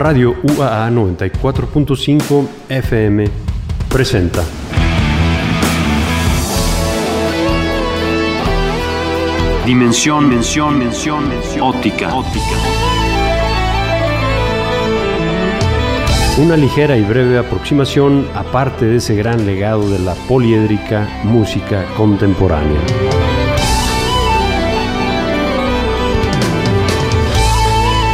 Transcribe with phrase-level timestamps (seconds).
[0.00, 3.26] Radio UAA 94.5 FM
[3.86, 4.42] presenta.
[9.66, 12.56] Dimensión, mención, mención, mención, óptica, óptica.
[16.38, 22.80] Una ligera y breve aproximación aparte de ese gran legado de la poliédrica música contemporánea.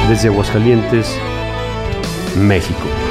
[0.08, 1.16] Desde Aguascalientes,
[2.36, 3.05] México.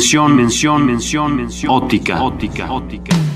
[0.00, 3.29] Dimensión, mención, mención, mención, óptica, óptica, óptica.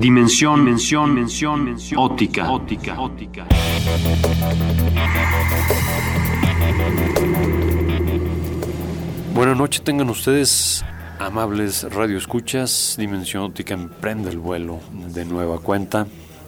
[0.00, 3.46] Dimensión, mención, mención, mención, óptica, óptica, óptica.
[9.34, 10.82] Buenas noches tengan ustedes,
[11.18, 12.94] amables radioescuchas.
[12.96, 16.06] Dimensión óptica emprende el vuelo de nueva cuenta.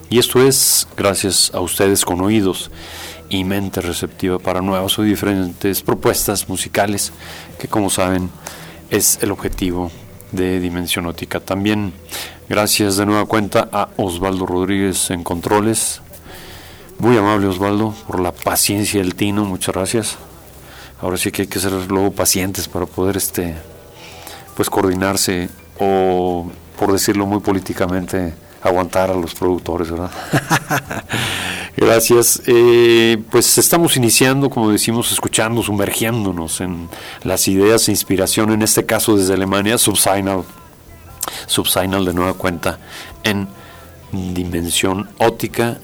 [0.09, 2.71] Y esto es gracias a ustedes con oídos
[3.29, 7.13] y mente receptiva para nuevas o diferentes propuestas musicales,
[7.59, 8.31] que como saben
[8.89, 9.91] es el objetivo
[10.31, 11.39] de Dimensión Óptica.
[11.39, 11.93] También
[12.53, 16.03] gracias de nueva cuenta a Osvaldo Rodríguez en Controles.
[16.99, 20.19] Muy amable Osvaldo por la paciencia del tino, muchas gracias.
[21.01, 23.55] Ahora sí que hay que ser luego pacientes para poder este
[24.55, 25.49] pues coordinarse
[25.81, 30.11] o por decirlo muy políticamente aguantar a los productores, ¿verdad?
[31.79, 32.43] Gracias.
[32.45, 36.91] Eh, pues estamos iniciando, como decimos, escuchando, sumergiéndonos en
[37.25, 40.45] las ideas e inspiración, en este caso desde Alemania, Subsignal,
[41.47, 42.79] Subsignal de nueva cuenta,
[43.23, 43.49] en
[44.13, 45.79] dimensión óptica,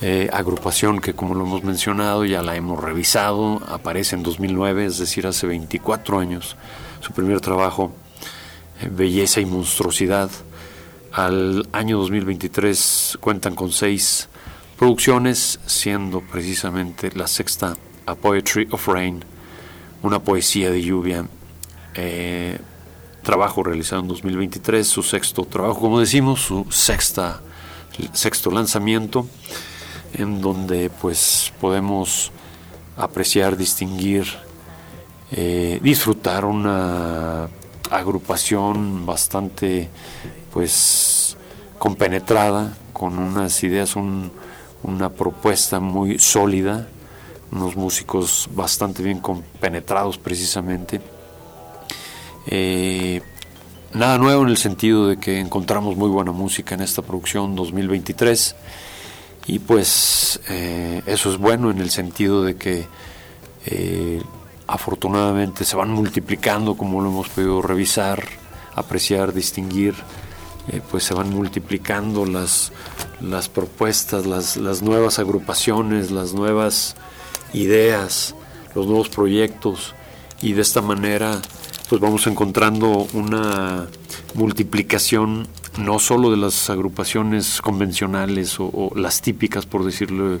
[0.00, 4.98] eh, agrupación que como lo hemos mencionado, ya la hemos revisado, aparece en 2009, es
[4.98, 6.56] decir, hace 24 años,
[7.00, 7.92] su primer trabajo,
[8.80, 10.30] eh, Belleza y Monstruosidad,
[11.12, 14.28] al año 2023 cuentan con seis
[14.78, 17.76] producciones, siendo precisamente la sexta
[18.06, 19.24] A Poetry of Rain,
[20.02, 21.26] una poesía de lluvia.
[21.94, 22.58] Eh,
[23.22, 27.40] trabajo realizado en 2023, su sexto trabajo, como decimos, su sexta,
[28.12, 29.26] sexto lanzamiento,
[30.14, 32.32] en donde pues podemos
[32.96, 34.26] apreciar, distinguir,
[35.30, 37.48] eh, disfrutar una
[37.90, 39.88] agrupación bastante
[40.52, 41.36] pues
[41.78, 43.94] compenetrada, con unas ideas,
[44.82, 46.88] una propuesta muy sólida,
[47.52, 51.00] unos músicos bastante bien compenetrados precisamente.
[52.50, 53.20] Eh,
[53.92, 58.56] nada nuevo en el sentido de que encontramos muy buena música en esta producción 2023
[59.48, 62.86] y pues eh, eso es bueno en el sentido de que
[63.66, 64.22] eh,
[64.66, 68.24] afortunadamente se van multiplicando como lo hemos podido revisar,
[68.74, 69.94] apreciar, distinguir
[70.90, 72.72] pues se van multiplicando las,
[73.22, 76.94] las propuestas, las, las, nuevas agrupaciones, las nuevas
[77.54, 78.34] ideas,
[78.74, 79.94] los nuevos proyectos
[80.42, 81.40] y de esta manera
[81.88, 83.86] pues vamos encontrando una
[84.34, 90.40] multiplicación no solo de las agrupaciones convencionales o, las típicas por decirlo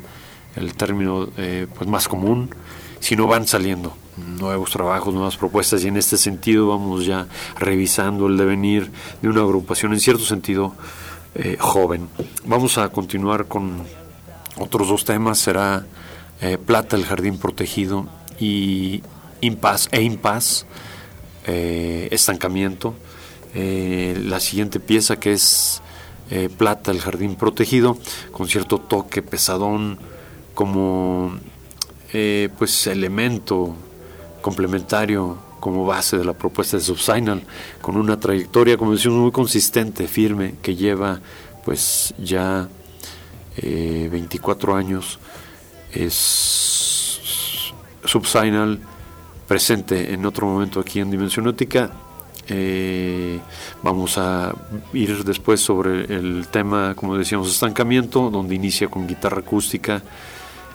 [0.56, 2.50] el término eh, pues más común,
[3.00, 7.28] sino van saliendo nuevos trabajos, nuevas propuestas y en este sentido vamos ya
[7.58, 8.90] revisando el devenir
[9.22, 10.74] de una agrupación en cierto sentido
[11.34, 12.08] eh, joven.
[12.44, 13.84] Vamos a continuar con
[14.56, 15.86] otros dos temas, será
[16.40, 18.06] eh, Plata, el Jardín Protegido
[18.40, 19.02] y
[19.40, 20.66] Impas e Impas,
[21.48, 22.94] eh, Estancamiento.
[23.54, 25.82] la siguiente pieza que es
[26.56, 27.98] Plata, el Jardín Protegido,
[28.30, 29.98] con cierto toque pesadón
[30.54, 31.32] como
[32.58, 33.74] pues elemento
[34.40, 37.42] complementario como base de la propuesta de Subsignal,
[37.82, 41.20] con una trayectoria, como decimos, muy consistente, firme, que lleva
[41.64, 42.68] pues ya
[43.60, 45.18] 24 eh, años.
[45.92, 47.72] Es
[48.04, 48.80] Subsignal
[49.48, 51.90] presente en otro momento aquí en Dimensión Óptica.
[52.46, 53.40] Eh,
[53.82, 54.54] vamos a
[54.92, 60.02] ir después sobre el tema, como decíamos, estancamiento, donde inicia con guitarra acústica.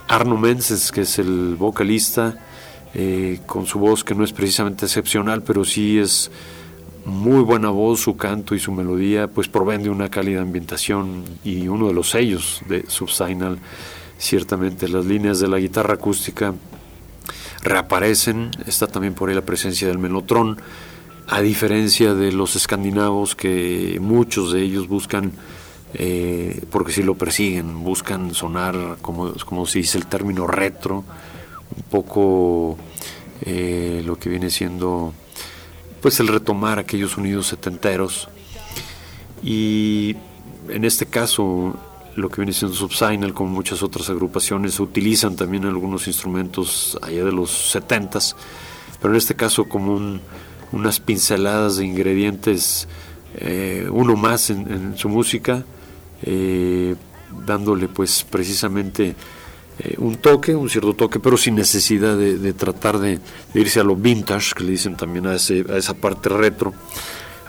[0.08, 2.38] Arno Menses, que es el vocalista,
[2.94, 6.30] eh, con su voz que no es precisamente excepcional, pero sí es
[7.06, 11.68] muy buena voz, su canto y su melodía, pues proveen de una cálida ambientación y
[11.68, 13.60] uno de los sellos de Subsignal,
[14.18, 16.54] ciertamente las líneas de la guitarra acústica
[17.64, 20.58] reaparecen, está también por ahí la presencia del melotrón,
[21.28, 25.32] a diferencia de los escandinavos que muchos de ellos buscan,
[25.94, 31.04] eh, porque si lo persiguen, buscan sonar como, como se dice el término retro,
[31.76, 32.78] un poco
[33.42, 35.14] eh, lo que viene siendo
[36.02, 38.28] pues el retomar aquellos sonidos setenteros.
[39.42, 40.18] Y
[40.68, 41.76] en este caso
[42.16, 47.32] lo que viene siendo Subsignal como muchas otras agrupaciones utilizan también algunos instrumentos allá de
[47.32, 48.36] los setentas
[49.02, 50.20] pero en este caso como
[50.72, 52.88] unas pinceladas de ingredientes
[53.36, 55.66] eh, uno más en, su música
[56.22, 56.96] eh,
[57.46, 59.16] dándole pues precisamente
[59.80, 63.20] eh, un toque, un cierto toque, pero sin necesidad de, tratar de,
[63.56, 66.74] irse a lo vintage, que le dicen también a, ese, a esa parte retro,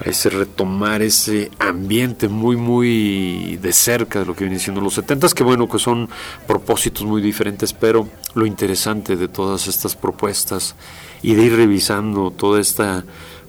[0.00, 4.94] a ese retomar ese ambiente muy, muy de cerca de lo que vienen siendo los
[4.94, 6.08] 70 que bueno, que son
[6.46, 10.74] propósitos muy diferentes, pero lo interesante de todas estas propuestas
[11.22, 13.04] y de ir revisando toda esta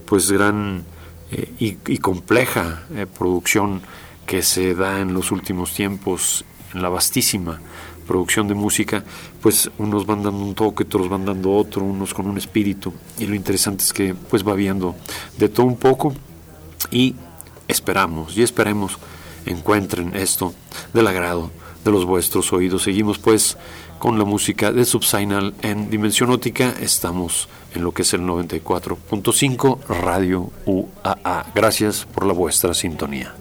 [0.05, 0.83] pues gran
[1.31, 3.81] eh, y, compleja eh, producción
[4.25, 7.59] que se da en los últimos tiempos en la vastísima
[8.05, 9.03] producción de música,
[9.41, 13.25] pues unos van dando un toque, otros van dando otro, unos con un espíritu, y
[13.25, 14.95] lo interesante es que pues va viendo
[15.37, 16.13] de todo un poco
[16.91, 17.15] y
[17.67, 18.97] esperamos y esperemos
[19.45, 20.53] encuentren esto
[20.93, 21.51] del agrado
[21.83, 22.83] de los vuestros oídos.
[22.83, 23.57] Seguimos pues
[23.99, 26.73] con la música de Subsignal en Dimensión Ótica.
[26.81, 31.45] Estamos en lo que es el 94.5 Radio UAA.
[31.53, 33.33] Gracias por la vuestra sintonía.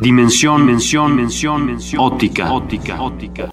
[0.00, 3.50] Dimensión, mención, mención, mención, óptica, óptica, óptica.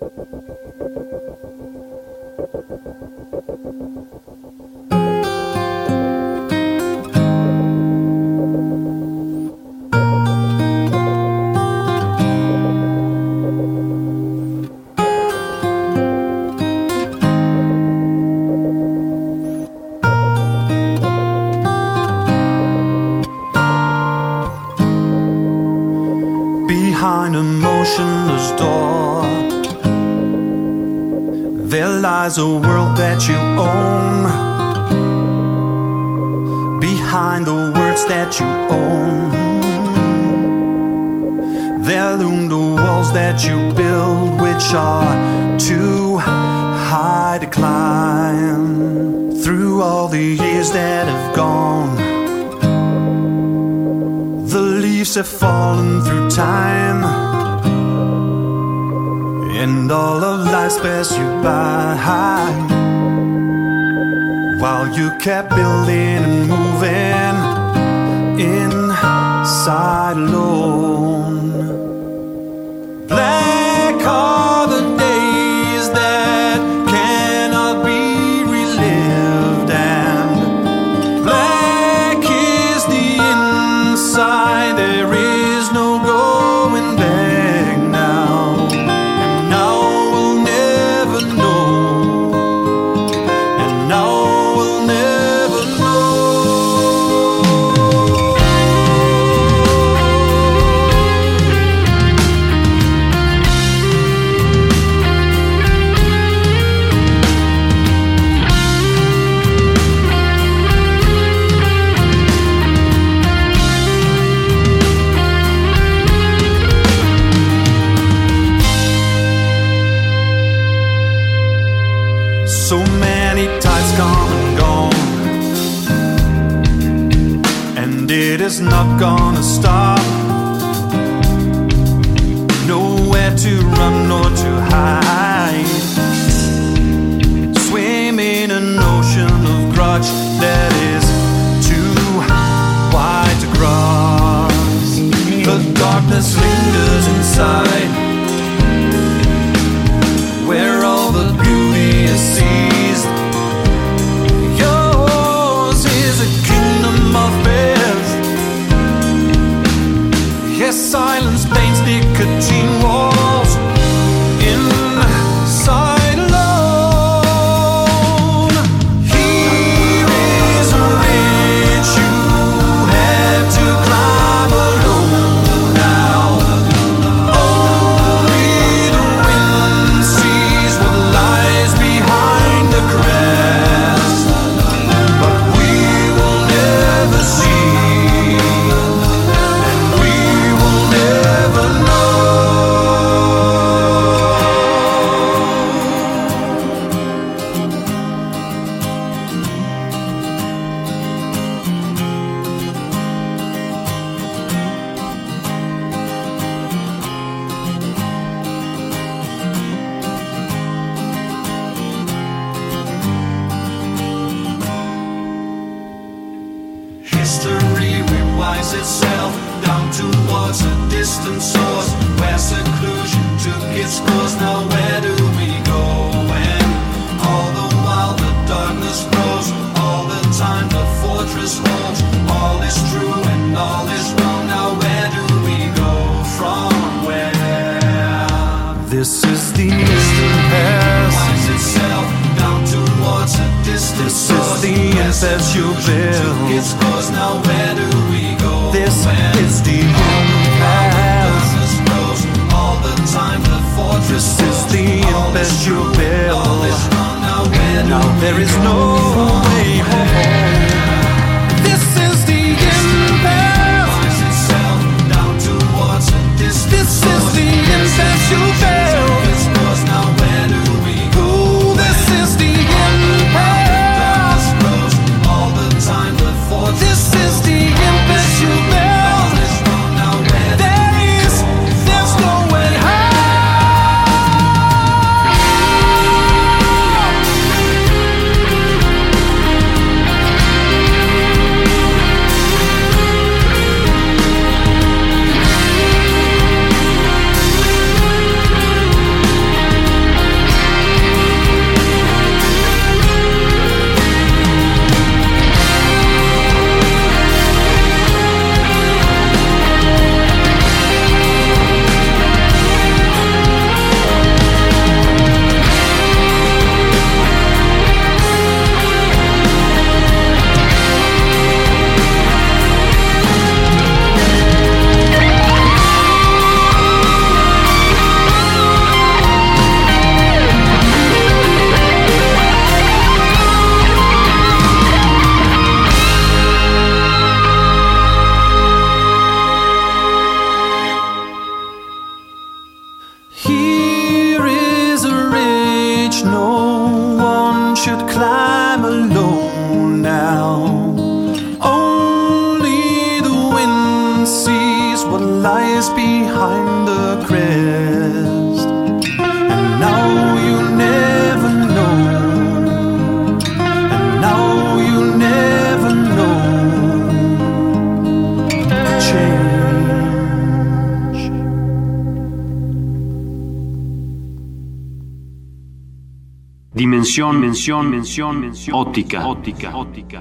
[377.48, 378.76] Dimensión, mención, mención.
[378.78, 380.20] Óptica, óptica, óptica.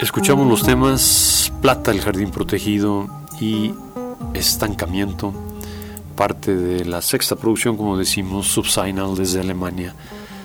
[0.00, 3.08] Escuchamos los temas Plata, el jardín protegido
[3.40, 3.74] y
[4.34, 5.34] Estancamiento,
[6.14, 9.96] parte de la sexta producción, como decimos, Subsignal desde Alemania,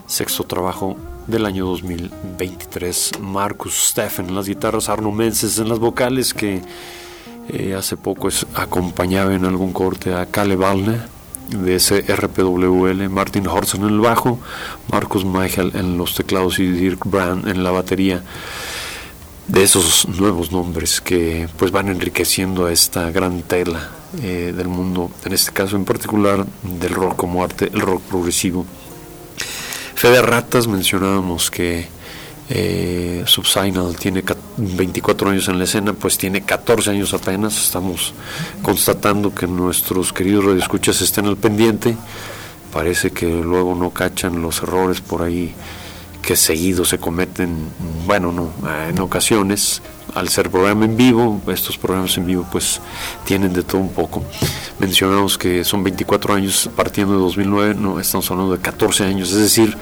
[0.08, 3.20] sexto trabajo del año 2023.
[3.22, 6.64] Marcus Steffen en las guitarras, Arno Menses en las vocales, que
[7.50, 11.15] eh, hace poco es, acompañaba en algún corte a Wallner
[11.50, 14.40] de ese RPWL, Martin Horsen en el bajo,
[14.92, 18.24] Marcus Michael en los teclados y Dirk Brand en la batería
[19.48, 23.90] de esos nuevos nombres que pues van enriqueciendo a esta gran tela
[24.22, 28.66] eh, del mundo, en este caso en particular del rock como arte, el rock progresivo.
[29.94, 31.88] Fede Ratas mencionábamos que
[32.50, 34.24] eh, Subsignal tiene
[34.58, 37.58] 24 años en la escena, pues tiene 14 años apenas.
[37.58, 38.14] Estamos
[38.62, 41.96] constatando que nuestros queridos radioescuchas estén al pendiente.
[42.72, 45.54] Parece que luego no cachan los errores por ahí
[46.22, 47.70] que seguido se cometen,
[48.08, 48.52] bueno, no,
[48.90, 49.84] en ocasiones,
[50.16, 52.82] al ser programa en vivo, estos programas en vivo pues
[53.26, 54.24] tienen de todo un poco.
[54.80, 59.38] Mencionamos que son 24 años partiendo de 2009, no, estamos hablando de 14 años, es
[59.38, 59.78] decir,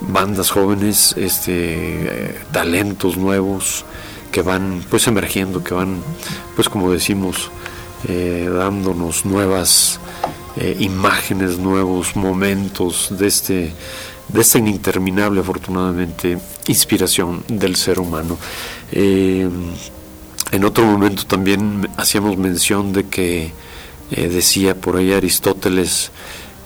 [0.00, 3.84] bandas jóvenes, este, eh, talentos nuevos
[4.32, 6.02] que van pues emergiendo, que van
[6.56, 7.50] pues como decimos,
[8.08, 10.00] eh, dándonos nuevas
[10.56, 13.72] eh, imágenes, nuevos momentos de este
[14.28, 18.38] de esta interminable, afortunadamente, inspiración del ser humano.
[18.92, 23.52] En otro momento también hacíamos mención de que
[24.08, 26.12] decía por ahí Aristóteles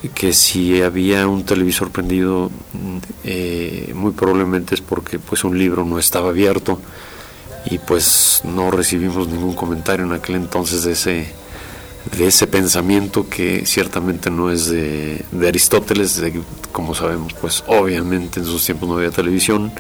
[0.08, 2.50] que si había un televisor prendido,
[3.24, 6.80] eh, muy probablemente es porque pues un libro no estaba abierto
[7.66, 11.44] y pues no recibimos ningún comentario en aquel entonces de ese
[12.16, 16.22] de ese pensamiento que ciertamente no es de, Aristóteles,
[16.70, 19.72] como sabemos, pues obviamente en sus tiempos no había televisión,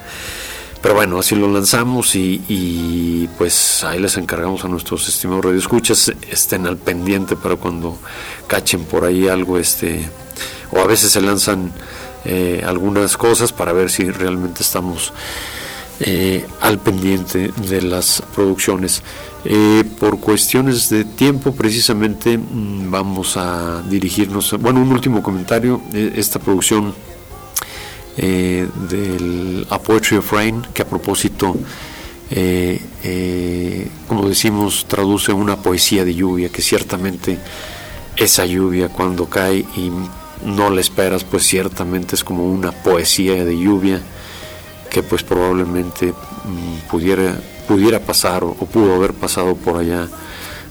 [0.84, 6.66] pero bueno, así lo lanzamos y, pues ahí les encargamos a nuestros estimados radioescuchas, estén
[6.66, 7.96] al pendiente para cuando
[8.46, 10.06] cachen por ahí algo, este,
[10.72, 11.72] o a veces se lanzan
[12.26, 15.14] eh, algunas cosas para ver si realmente estamos
[16.00, 19.02] eh, al pendiente de las producciones.
[19.46, 24.52] Eh, por cuestiones de tiempo, precisamente mm, vamos a dirigirnos.
[24.60, 26.92] Bueno, un último comentario: eh, esta producción
[28.16, 31.56] del A Poetry of Rain, que a propósito,
[34.08, 37.38] como decimos, traduce una poesía de lluvia, que ciertamente
[38.16, 39.90] esa lluvia cuando cae y
[40.44, 44.00] no la esperas, pues ciertamente es como una poesía de lluvia
[44.90, 50.08] que pues probablemente mm, pudiera, pudiera pasar o, pudo haber pasado por allá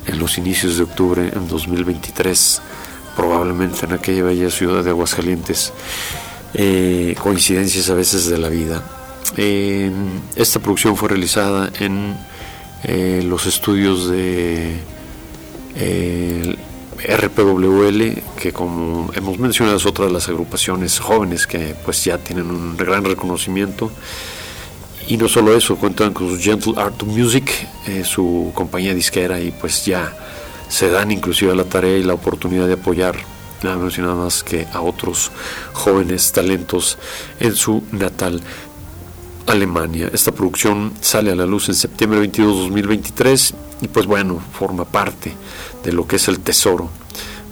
[0.06, 2.62] en los inicios de octubre en 2023,
[3.16, 5.74] probablemente en aquella bella ciudad de Aguascalientes.
[6.56, 8.84] Eh, coincidencias a veces de la vida.
[10.36, 12.16] esta producción fue realizada en
[12.84, 14.78] eh, los estudios de
[15.76, 16.56] eh,
[17.08, 22.50] RPWL, que como hemos mencionado es otra de las agrupaciones jóvenes que pues ya tienen
[22.50, 23.90] un gran reconocimiento.
[25.08, 27.50] Y no solo eso, cuentan con su Gentle Art Music,
[27.88, 30.14] eh, su compañía disquera, y pues ya
[30.70, 33.16] se dan inclusive la tarea y la oportunidad de apoyar
[33.64, 35.32] nada menos y nada más que a otros
[35.74, 36.98] jóvenes talentos
[37.40, 38.42] en su natal
[39.48, 40.10] Alemania.
[40.14, 45.34] Esta producción sale a la luz en septiembre 22 2023 y pues bueno, forma parte
[45.84, 46.90] de lo que es el tesoro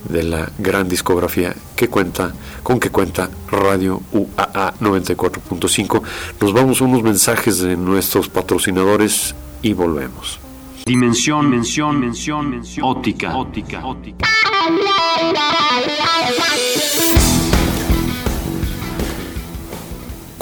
[0.07, 6.01] de la gran discografía que cuenta con que cuenta Radio UAA 94.5.
[6.39, 10.39] Nos vamos a unos mensajes de nuestros patrocinadores y volvemos.
[10.85, 14.27] Dimensión, mención, mención, mención, óptica, óptica, óptica.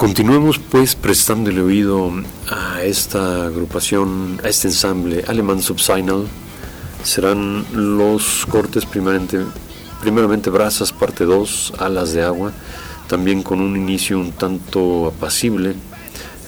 [0.00, 2.10] Continuemos pues prestándole oído
[2.48, 6.26] a esta agrupación, a este ensamble alemán Subsignal.
[7.02, 9.44] Serán los cortes primeramente,
[10.00, 12.50] primeramente Brasas parte 2, Alas de Agua,
[13.08, 15.74] también con un inicio un tanto apacible.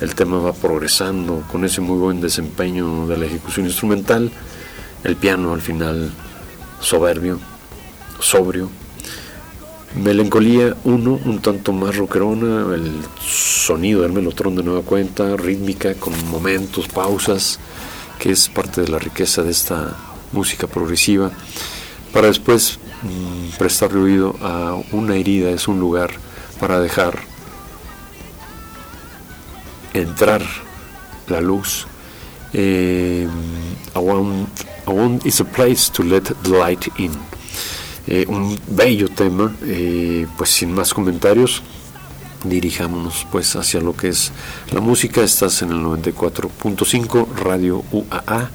[0.00, 4.32] El tema va progresando con ese muy buen desempeño de la ejecución instrumental,
[5.04, 6.10] el piano al final
[6.80, 7.38] soberbio,
[8.18, 8.70] sobrio,
[9.94, 16.14] Melancolía 1, un tanto más rockerona, el sonido del melotrón de nueva cuenta, rítmica, con
[16.30, 17.58] momentos, pausas,
[18.18, 19.94] que es parte de la riqueza de esta
[20.32, 21.30] música progresiva,
[22.10, 26.10] para después mm, prestarle oído a una herida, es un lugar
[26.58, 27.18] para dejar
[29.92, 30.42] entrar
[31.28, 31.86] la luz.
[32.54, 33.28] Eh,
[33.94, 34.46] a, one,
[34.86, 37.12] a one is a place to let the light in.
[38.06, 41.62] Eh, un bello tema, eh, pues sin más comentarios,
[42.44, 44.32] dirijámonos pues hacia lo que es
[44.72, 45.22] la música.
[45.22, 48.50] Estás en el 94.5 Radio UAA,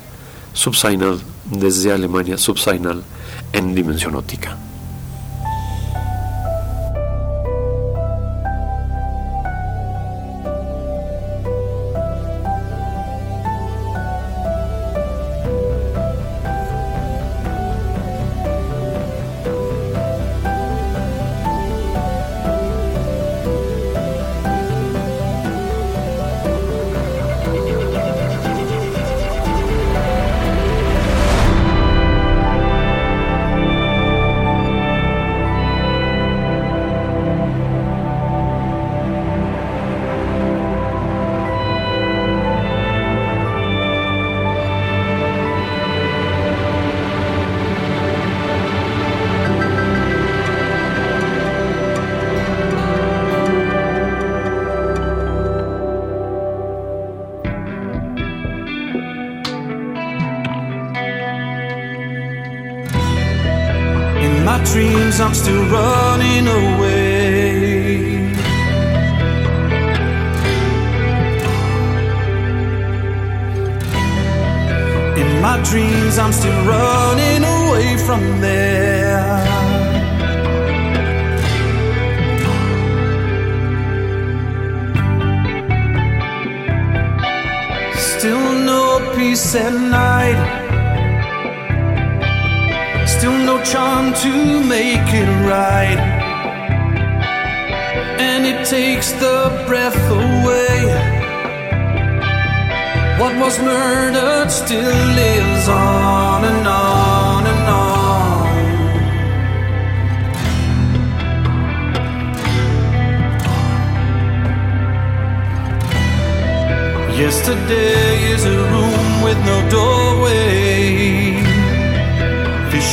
[0.54, 3.04] Subsignal, desde Alemania, Subsignal
[3.54, 4.58] en dimensión óptica.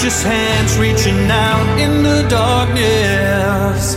[0.05, 3.97] Vicious hands reaching out in the darkness.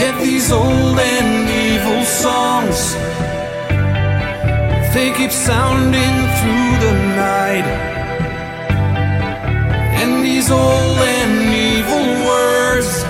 [0.00, 2.94] Yet these old and evil songs,
[4.94, 7.68] they keep sounding through the night.
[10.00, 11.36] And these old and
[11.76, 13.02] evil words,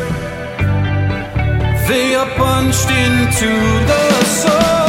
[1.86, 3.50] they are punched into
[3.86, 4.81] the soul.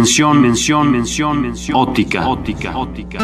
[0.00, 3.18] Dimensión, mención, mención, mención, óptica, óptica, óptica.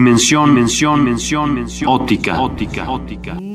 [0.00, 3.49] dimensión, mención, mención, mención, óptica, óptica, óptica.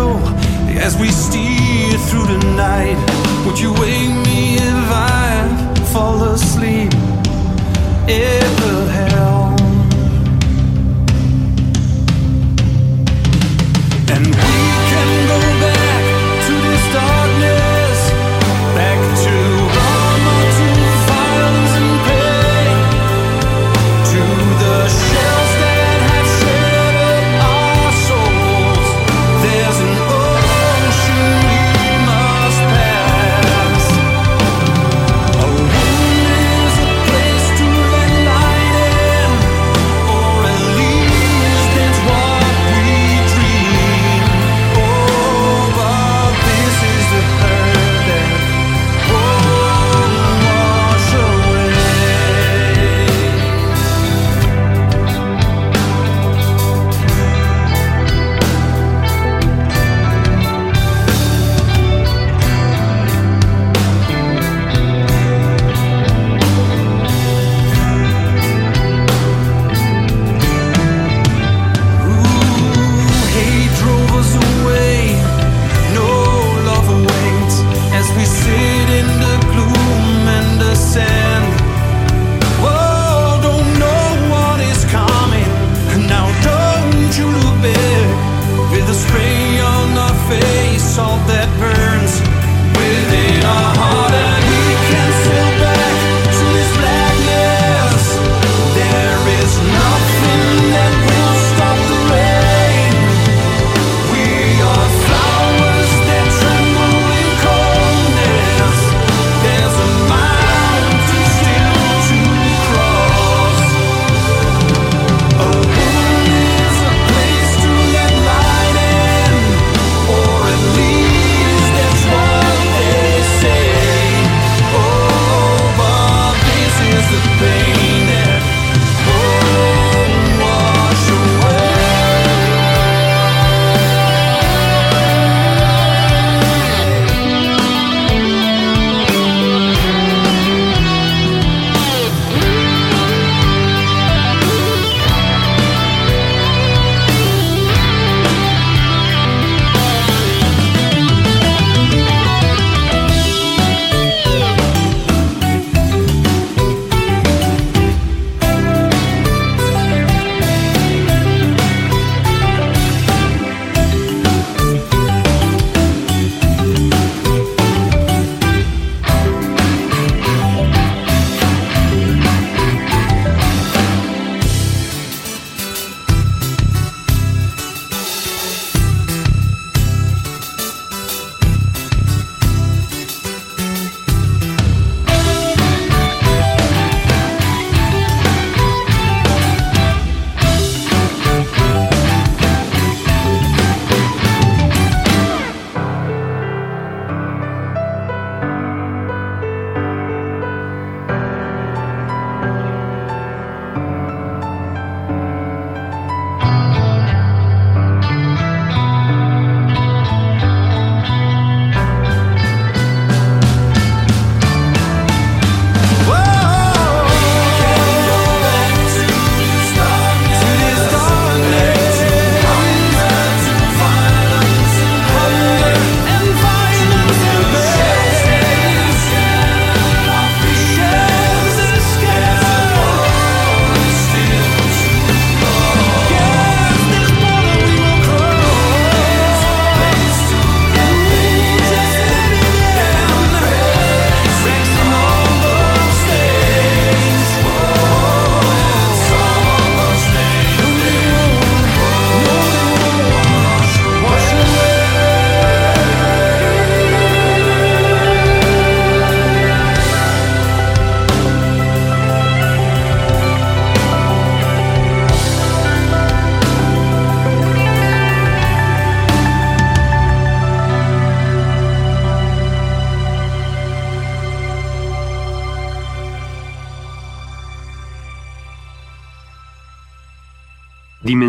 [0.00, 0.18] echo
[0.78, 2.96] as we steer through the night.
[3.46, 6.92] Would you wake me if I fall asleep?
[8.08, 8.99] Ever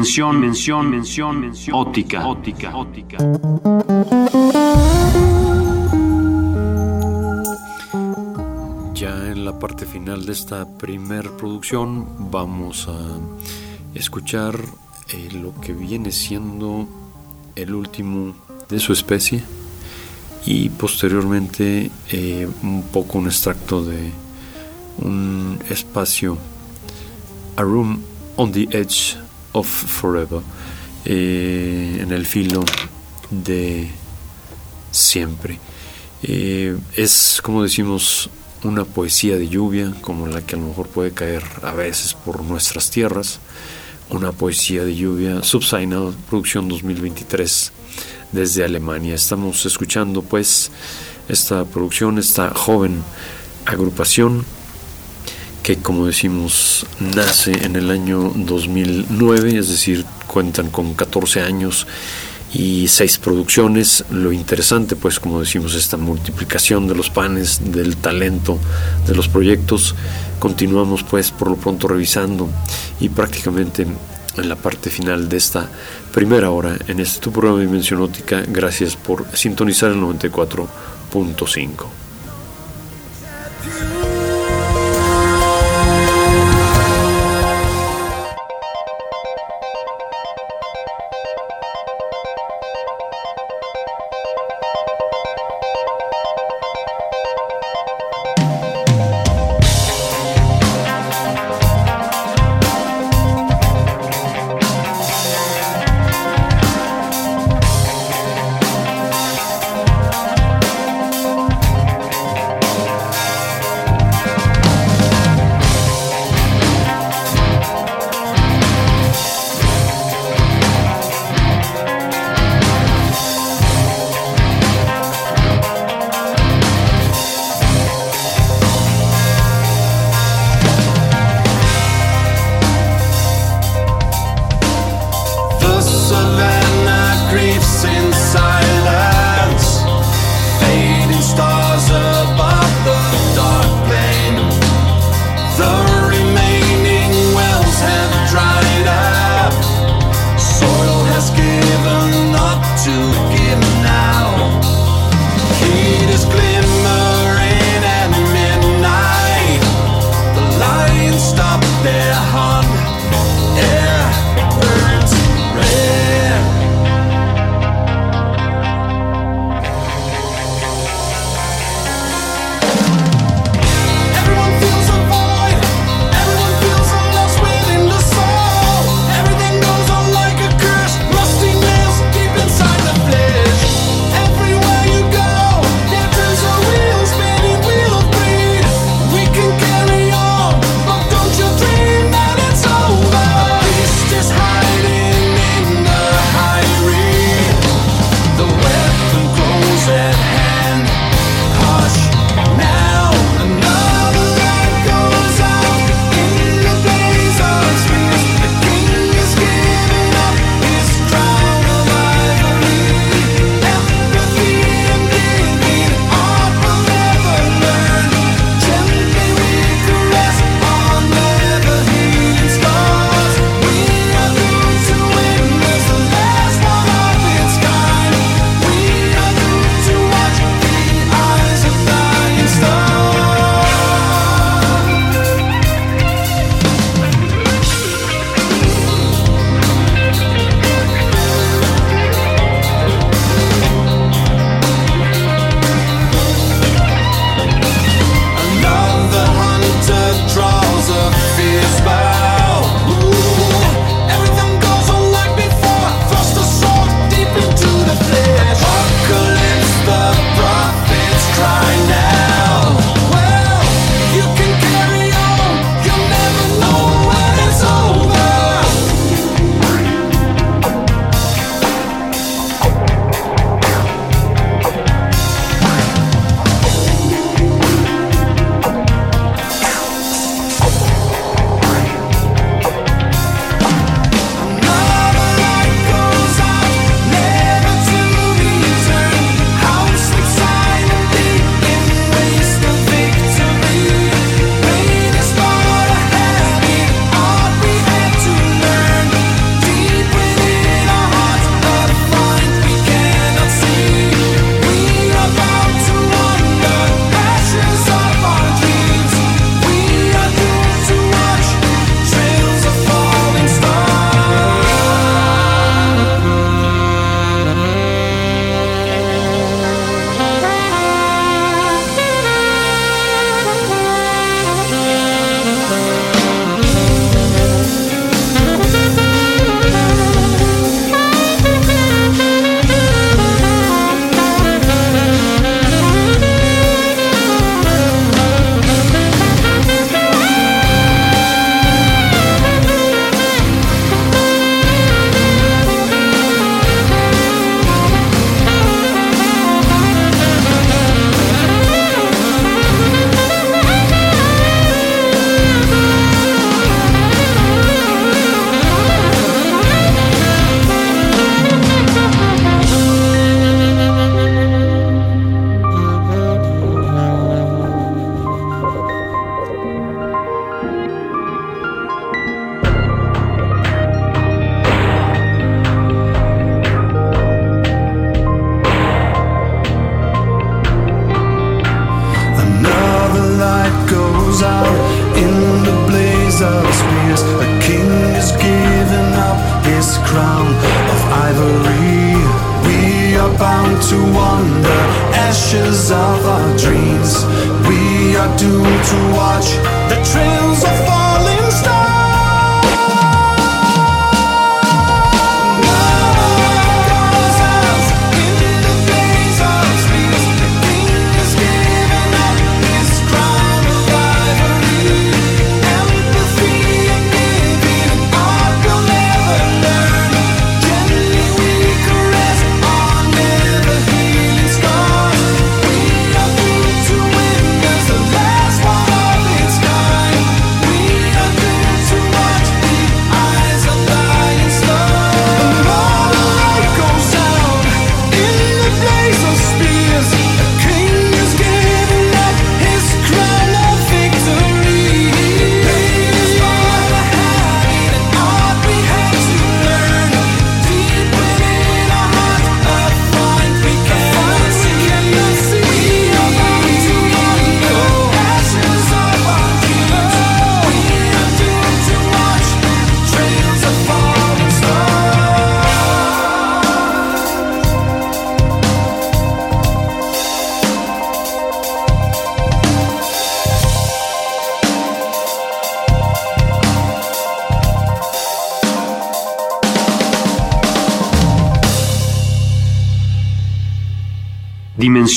[0.01, 1.75] Dimensión, mención, mención, mención.
[1.77, 3.17] Óptica, óptica, óptica.
[8.95, 12.97] Ya en la parte final de esta primer producción vamos a
[13.93, 14.59] escuchar
[15.09, 16.87] eh, lo que viene siendo
[17.55, 18.33] el último
[18.69, 19.43] de su especie
[20.47, 24.09] y posteriormente eh, un poco un extracto de
[24.97, 26.39] un espacio
[27.55, 28.01] A Room
[28.35, 29.20] on the Edge
[29.53, 30.41] of Forever
[31.05, 32.63] eh, en el filo
[33.29, 33.89] de
[34.91, 35.59] siempre
[36.23, 38.29] eh, es como decimos
[38.63, 42.43] una poesía de lluvia como la que a lo mejor puede caer a veces por
[42.43, 43.39] nuestras tierras
[44.09, 47.71] una poesía de lluvia Subsignal producción 2023
[48.31, 49.15] desde Alemania.
[49.15, 50.71] Estamos escuchando pues
[51.29, 53.03] esta producción, esta joven
[53.65, 54.45] agrupación
[55.63, 61.87] que como decimos nace en el año 2009, es decir, cuentan con 14 años
[62.53, 64.03] y seis producciones.
[64.11, 68.59] Lo interesante, pues, como decimos, esta multiplicación de los panes, del talento,
[69.07, 69.95] de los proyectos.
[70.39, 72.49] Continuamos, pues, por lo pronto revisando
[72.99, 73.85] y prácticamente
[74.37, 75.69] en la parte final de esta
[76.13, 77.61] primera hora en este tu programa
[77.99, 78.43] Óptica.
[78.47, 82.00] Gracias por sintonizar el 94.5.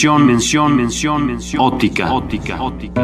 [0.04, 2.12] dimensión, mención, mención, mención ótica.
[2.12, 2.62] ótica.
[2.62, 3.03] ótica.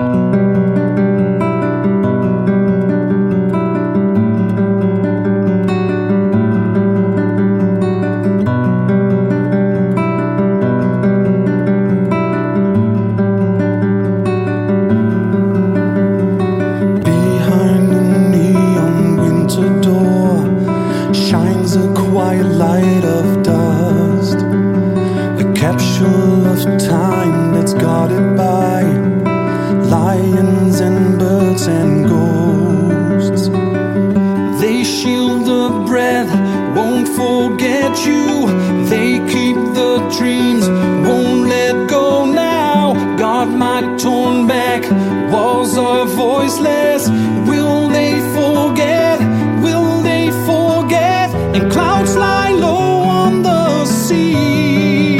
[46.50, 47.08] voiceless.
[47.48, 49.18] Will they forget?
[49.62, 51.30] Will they forget?
[51.54, 55.18] And clouds lie low on the sea.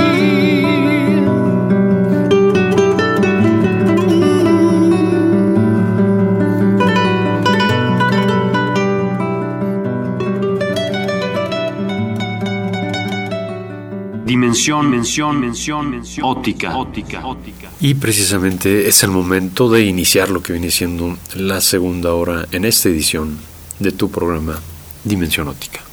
[14.25, 17.70] Dimensión, mención, mención, mención, óptica, óptica, óptica.
[17.83, 22.67] Y precisamente es el momento de iniciar lo que viene siendo la segunda hora en
[22.67, 23.39] esta edición
[23.79, 24.61] de tu programa
[25.03, 25.90] Dimensión Óptica.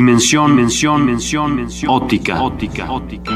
[0.00, 2.40] dimensión, mención, mención, óptica.
[2.42, 2.90] óptica.
[2.90, 3.29] óptica.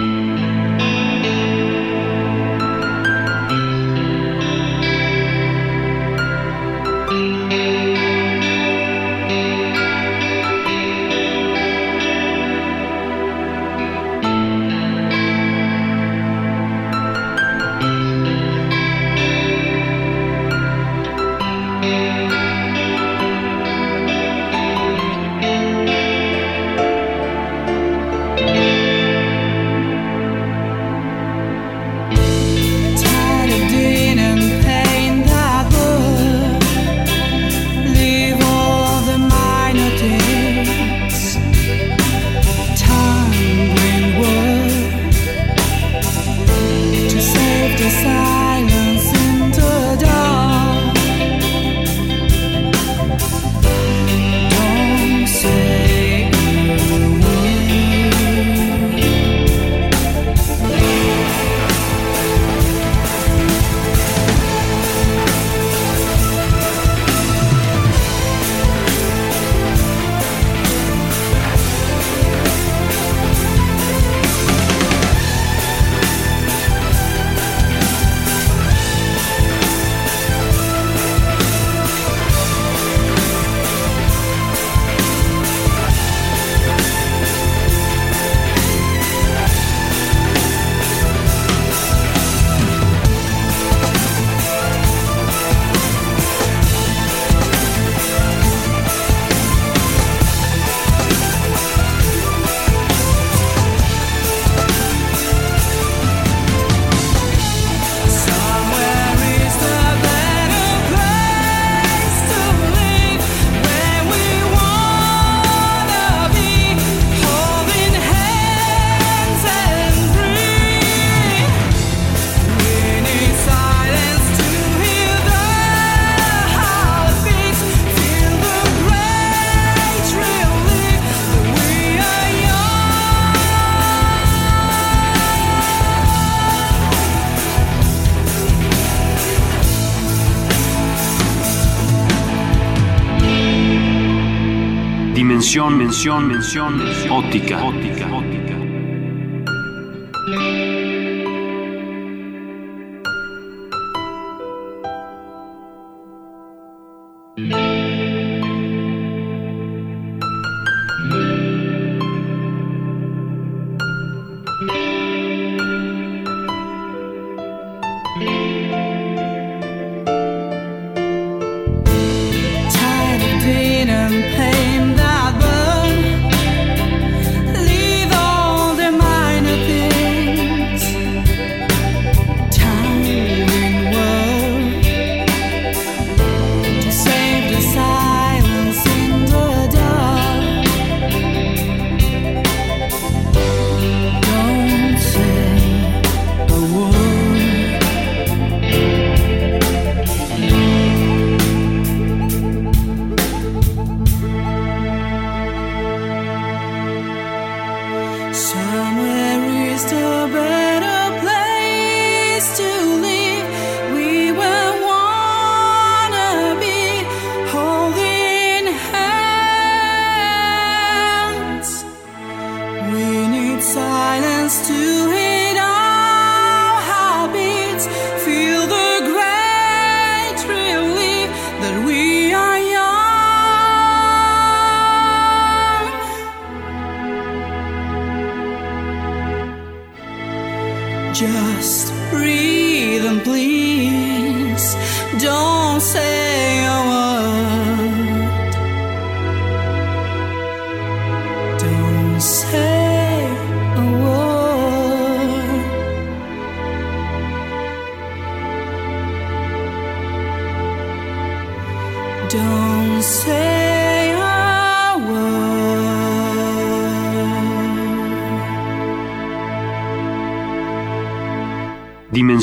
[145.54, 148.03] dimensión, mención, mención, óptica, óptica.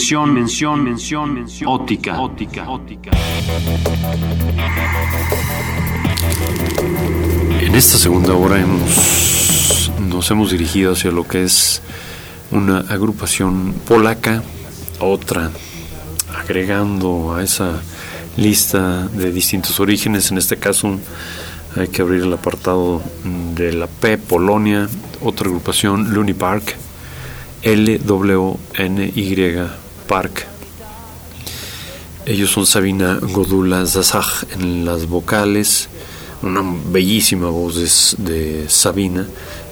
[0.01, 1.69] Dimensión, mención, mención, mención.
[1.69, 3.11] Óptica, óptica, óptica.
[7.61, 11.83] En esta segunda hora hemos, nos hemos dirigido hacia lo que es
[12.49, 14.41] una agrupación polaca,
[14.99, 15.51] otra
[16.35, 17.79] agregando a esa
[18.37, 20.31] lista de distintos orígenes.
[20.31, 20.97] En este caso
[21.75, 23.03] hay que abrir el apartado
[23.53, 24.89] de la P, Polonia,
[25.21, 26.75] otra agrupación, Looney Park,
[27.61, 29.35] L-W-N-Y
[32.25, 35.87] Ellos son Sabina Godula Zasaj en las vocales,
[36.41, 39.25] una bellísima voz de, de Sabina,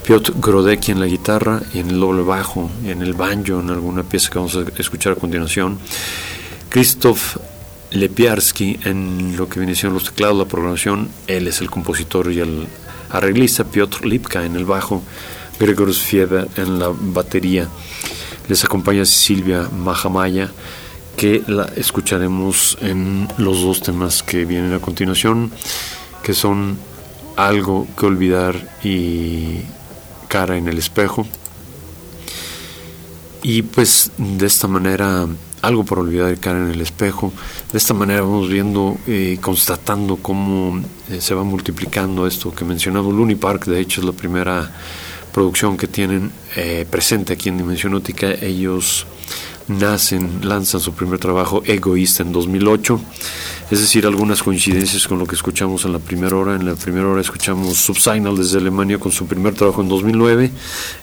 [0.05, 3.69] Piotr Grodecki en la guitarra y en el doble bajo y en el banjo en
[3.69, 5.77] alguna pieza que vamos a escuchar a continuación.
[6.69, 7.35] Krzysztof
[7.91, 12.39] Lepiarski en lo que viene siendo los teclados, la programación, él es el compositor y
[12.39, 12.65] el
[13.09, 15.03] arreglista, Piotr Lipka en el bajo,
[15.59, 17.67] Gregor Fieber en la batería.
[18.49, 20.49] Les acompaña Silvia Mahamaya,
[21.15, 25.51] que la escucharemos en los dos temas que vienen a continuación,
[26.23, 26.77] que son
[27.37, 29.61] Algo que olvidar y
[30.27, 31.27] Cara en el espejo.
[33.43, 35.27] Y pues de esta manera
[35.61, 37.31] algo por olvidar el cara en el espejo.
[37.71, 42.67] De esta manera vamos viendo, eh, constatando cómo eh, se va multiplicando esto que he
[42.67, 43.11] mencionado.
[43.11, 44.71] Looney Park, de hecho, es la primera
[45.39, 48.29] producción que tienen eh, presente aquí en Dimensión Óptica.
[48.29, 49.07] Ellos
[49.69, 52.99] nacen, lanzan su primer trabajo Egoísta en 2008.
[53.71, 56.55] Es decir, algunas coincidencias con lo que escuchamos en la primera hora.
[56.55, 60.51] En la primera hora escuchamos Subsignal desde Alemania con su primer trabajo en 2009,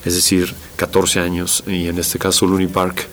[0.04, 1.64] es decir, 14 años.
[1.66, 3.08] Y en este caso, Looney Park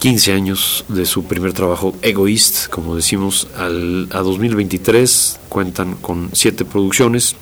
[0.00, 6.64] 15 años de su primer trabajo Egoist, como decimos, al, a 2023 cuentan con 7
[6.64, 7.36] producciones,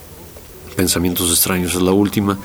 [0.76, 2.38] Pensamientos extraños es la última,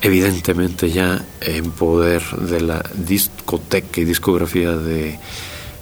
[0.00, 5.18] evidentemente ya en poder de la discoteca y discografía de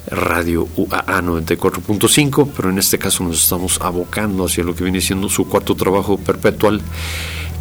[0.07, 5.28] Radio UAA 94.5, pero en este caso nos estamos abocando hacia lo que viene siendo
[5.28, 6.80] su cuarto trabajo perpetual,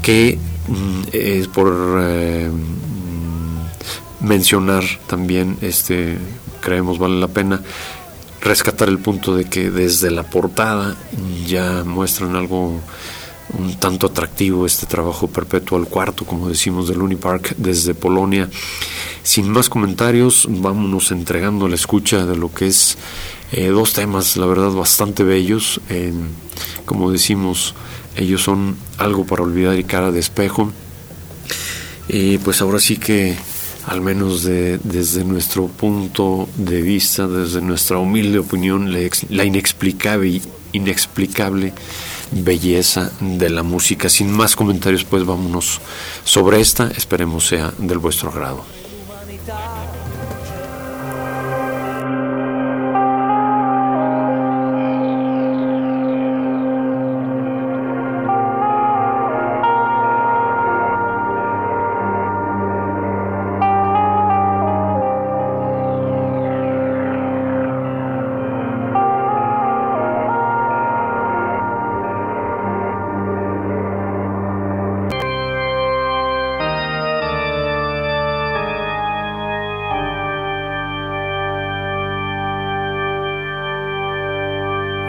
[0.02, 2.00] que mm, es por...
[2.02, 2.50] Eh,
[4.24, 6.18] mencionar también, este,
[6.62, 7.62] creemos vale la pena,
[8.42, 10.96] rescatar el punto de que desde la portada
[11.46, 12.80] ya muestran algo
[13.58, 18.50] un tanto atractivo este trabajo perpetuo al cuarto, como decimos, del Unipark desde Polonia.
[19.22, 22.98] Sin más comentarios, vámonos entregando la escucha de lo que es
[23.52, 25.80] eh, dos temas, la verdad, bastante bellos.
[26.86, 27.76] Como decimos,
[28.16, 30.72] ellos son algo para olvidar y cara de espejo.
[32.08, 33.36] Y pues ahora sí que
[33.88, 39.00] al menos de, desde nuestro punto de vista, desde nuestra humilde opinión, la,
[39.30, 40.42] la inexplicable,
[40.72, 41.74] inexplicable
[42.36, 44.10] belleza de la música.
[44.10, 45.80] Sin más comentarios, pues vámonos
[46.24, 48.64] sobre esta, esperemos sea del vuestro agrado.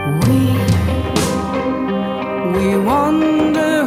[0.05, 0.39] We,
[2.53, 3.84] we wander.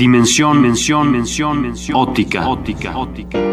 [0.00, 3.49] dimensión, mención, mención, mención, óptica, óptica, óptica.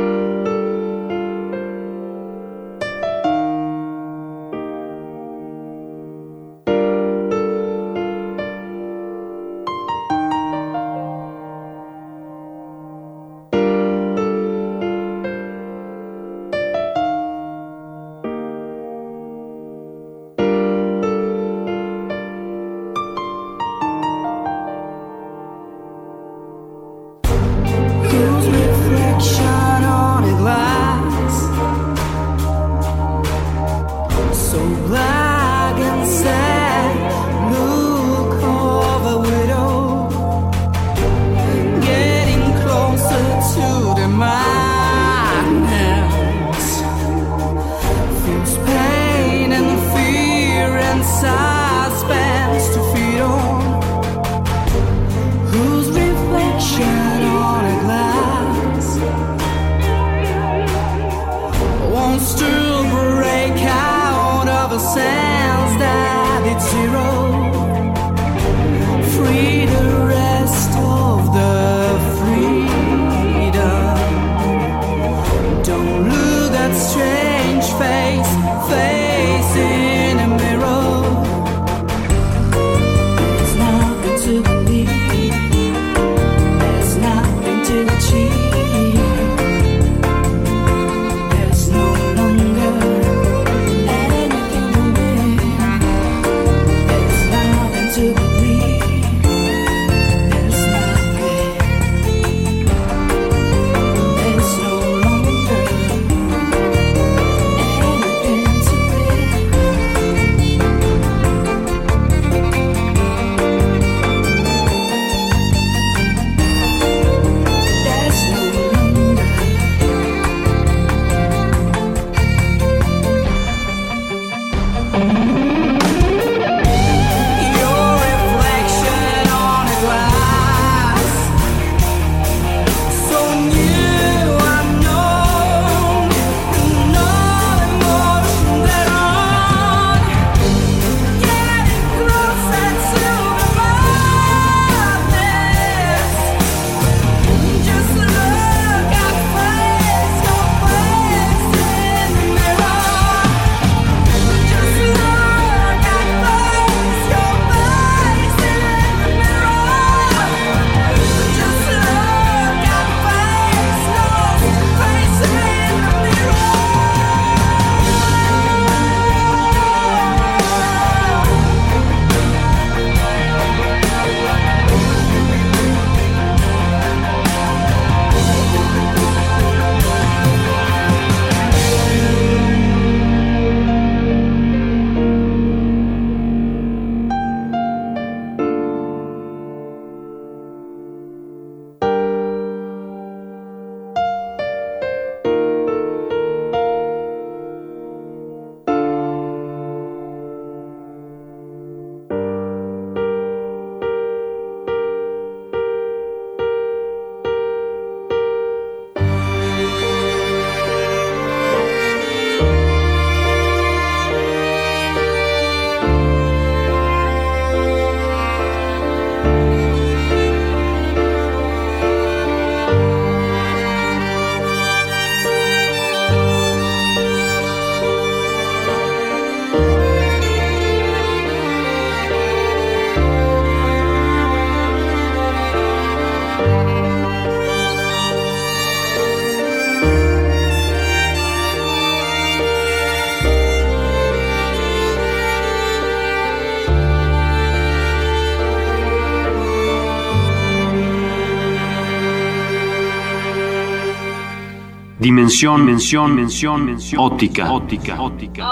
[255.08, 258.50] Dimensión, mención, mención, mención, óptica, óptica, óptica.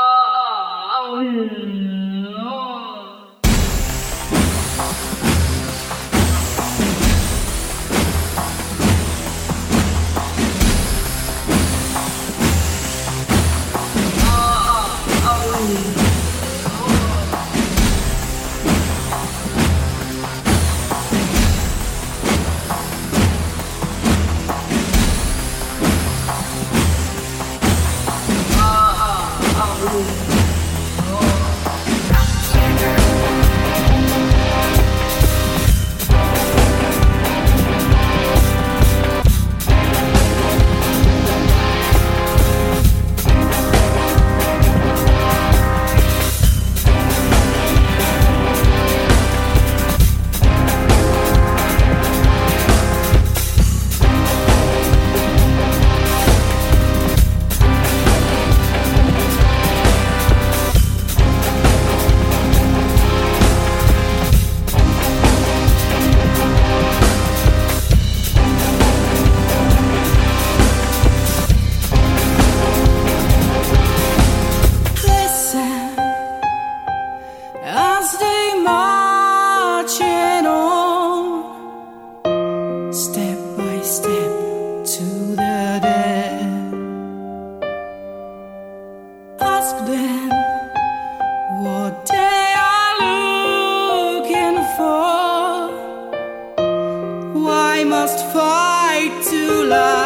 [97.35, 100.04] Why must fight to love?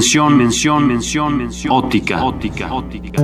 [0.00, 1.74] Dimensión, mención, mención, mención.
[1.74, 3.22] Óptica, óptica, óptica.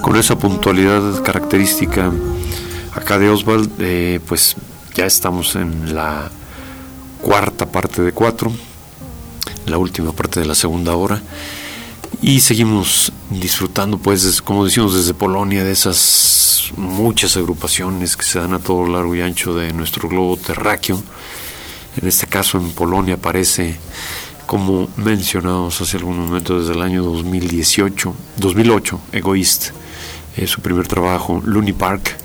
[0.00, 2.10] Con esa puntualidad característica
[2.94, 4.56] acá de Oswald, eh, pues
[4.94, 6.30] ya estamos en la
[7.20, 8.50] cuarta parte de cuatro,
[9.66, 11.20] la última parte de la segunda hora.
[12.22, 18.54] Y seguimos disfrutando, pues, como decimos, desde Polonia, de esas muchas agrupaciones que se dan
[18.54, 21.02] a todo lo largo y ancho de nuestro globo terráqueo.
[22.06, 23.74] En este caso, en Polonia aparece,
[24.46, 29.70] como mencionamos hace algún momento, desde el año 2018, 2008, Egoist,
[30.36, 32.16] eh, su primer trabajo, Looney Park.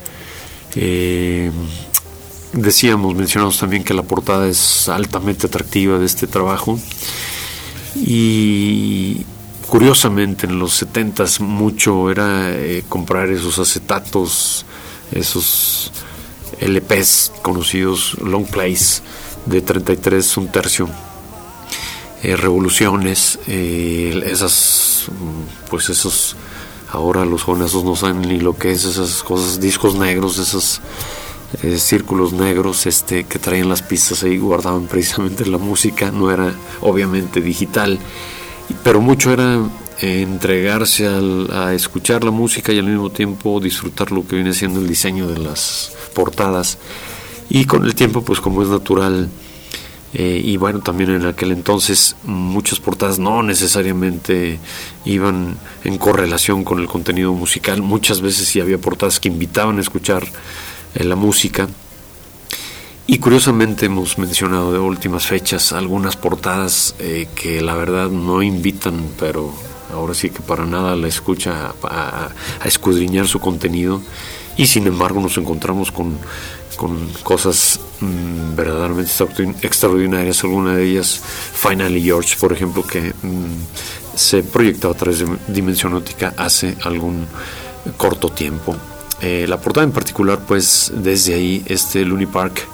[0.76, 1.50] Eh,
[2.52, 6.78] decíamos, mencionamos también que la portada es altamente atractiva de este trabajo.
[7.96, 9.22] Y
[9.66, 14.64] curiosamente en los 70 mucho era eh, comprar esos acetatos,
[15.10, 15.90] esos
[16.60, 19.02] LPs conocidos, long plays
[19.46, 20.88] de 33, un tercio,
[22.22, 25.06] eh, revoluciones, eh, esas,
[25.70, 26.36] pues esos,
[26.90, 30.80] ahora los jóvenes no saben ni lo que es esas cosas, discos negros, esos
[31.76, 37.42] círculos negros este, que traían las pistas ahí, guardaban precisamente la música, no era obviamente
[37.42, 37.98] digital
[38.82, 39.60] pero mucho era
[40.00, 44.80] eh, entregarse a escuchar la música y al mismo tiempo disfrutar lo que viene siendo
[44.80, 46.78] el diseño de las portadas.
[47.54, 49.28] Y con el tiempo, pues como es natural,
[50.14, 54.58] eh, y bueno, también en aquel entonces muchas portadas no necesariamente
[55.04, 57.82] iban en correlación con el contenido musical.
[57.82, 60.26] Muchas veces sí había portadas que invitaban a escuchar
[60.94, 61.68] eh, la música
[63.06, 69.10] y curiosamente hemos mencionado de últimas fechas algunas portadas eh, que la verdad no invitan,
[69.20, 69.52] pero
[69.92, 72.30] ahora sí que para nada la escucha a,
[72.64, 74.00] escudriñar su contenido.
[74.56, 76.18] Y sin embargo nos encontramos con,
[77.22, 79.10] cosas mm, verdaderamente
[79.62, 80.42] extraordinarias.
[80.44, 81.20] Alguna de ellas,
[81.54, 87.26] Finally George, por ejemplo, que mm, se proyectó a través de Dimensión Óptica hace algún
[87.96, 88.76] corto tiempo.
[89.20, 92.66] Eh, la portada en particular, pues desde ahí, este Looney Park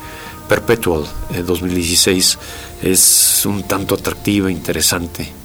[0.48, 1.04] Perpetual
[1.46, 2.38] 2016
[2.82, 5.38] eh, es un tanto atractiva, interesante.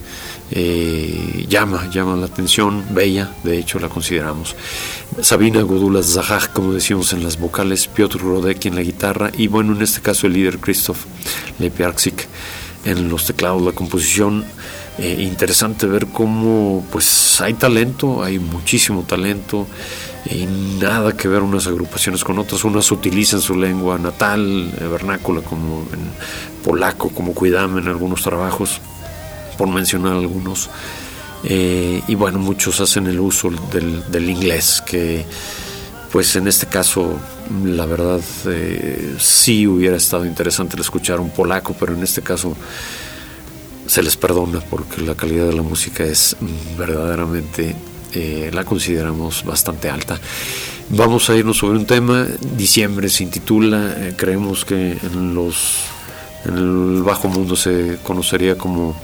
[0.56, 4.56] Eh, llama, llama la atención, bella, de hecho la consideramos.
[5.20, 9.76] Sabina Godula Zahaj, como decimos en las vocales, Piotr Rodek en la guitarra y bueno,
[9.76, 11.06] en este caso el líder Christoph
[11.58, 12.28] Lepiarczyk
[12.86, 14.46] en los teclados, la composición.
[15.00, 19.66] Eh, interesante ver cómo pues hay talento, hay muchísimo talento
[20.30, 20.46] y
[20.80, 22.64] nada que ver unas agrupaciones con otras.
[22.64, 26.00] Unas utilizan su lengua natal, eh, vernácula, como en
[26.64, 28.82] polaco, como cuidame en algunos trabajos,
[29.54, 30.70] por mencionar algunos.
[31.44, 35.26] Eh, y bueno, muchos hacen el uso del, inglés, que
[36.12, 37.20] pues en este caso,
[37.66, 42.56] la verdad, eh, sí hubiera estado interesante escuchar un polaco, pero en este caso
[43.88, 46.38] se les perdona porque la calidad de la música es
[46.78, 47.76] verdaderamente
[48.14, 50.20] eh, la consideramos bastante alta.
[50.90, 55.86] Vamos a irnos sobre un tema, diciembre se intitula, eh, creemos que en, los,
[56.46, 58.96] en el bajo mundo se conocería como,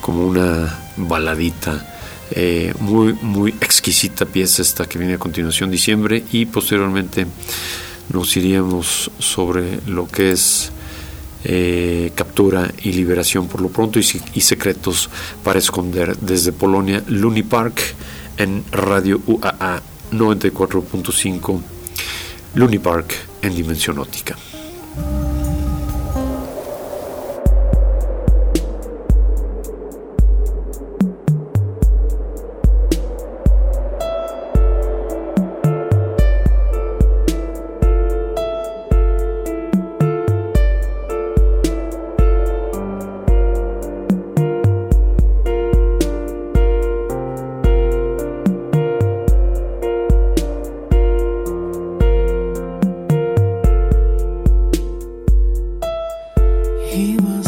[0.00, 1.96] como una baladita.
[2.32, 7.26] Eh, muy muy exquisita pieza esta que viene a continuación diciembre y posteriormente
[8.12, 10.70] nos iríamos sobre lo que es
[12.14, 15.08] captura y liberación por lo pronto y, secretos
[15.42, 17.80] para esconder desde Polonia, Looney Park
[18.36, 19.80] en Radio UAA
[20.12, 21.62] 94.5
[22.54, 24.36] Looney Park en dimensión óptica.
[56.92, 57.39] Memories and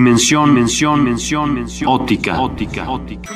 [0.00, 1.90] Dimensión, mención, mención, mención.
[1.90, 3.34] Óptica, óptica, óptica.